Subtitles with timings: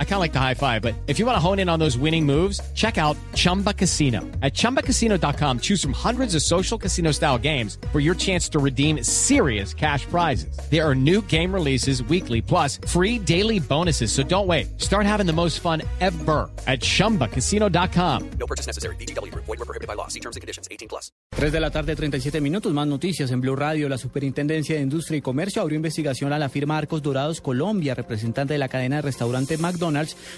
[0.00, 1.78] I kind of like the high five, but if you want to hone in on
[1.78, 4.22] those winning moves, check out Chumba Casino.
[4.42, 9.04] At ChumbaCasino.com, choose from hundreds of social casino style games for your chance to redeem
[9.04, 10.58] serious cash prizes.
[10.68, 14.10] There are new game releases weekly, plus free daily bonuses.
[14.10, 14.80] So don't wait.
[14.80, 18.30] Start having the most fun ever at ChumbaCasino.com.
[18.40, 18.96] No purchase necessary.
[18.96, 19.32] VGW.
[19.34, 20.08] Void were prohibited by law.
[20.08, 20.66] See terms and conditions.
[20.72, 21.12] 18 plus.
[21.30, 22.72] 3 de la tarde, 37 minutos.
[22.72, 23.88] Más noticias en Blu Radio.
[23.88, 28.54] La Superintendencia de Industria y Comercio abrió investigación a la firma Arcos Dorados Colombia, representante
[28.54, 29.56] de la cadena de restaurante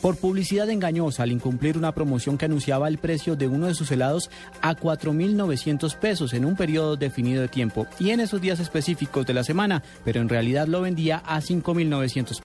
[0.00, 3.90] Por publicidad engañosa al incumplir una promoción que anunciaba el precio de uno de sus
[3.90, 4.30] helados
[4.62, 9.34] a 4.900 pesos en un periodo definido de tiempo y en esos días específicos de
[9.34, 12.42] la semana, pero en realidad lo vendía a 5.900 pesos.